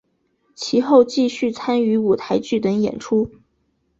[0.55, 3.29] 其后继续参与舞台剧等演出。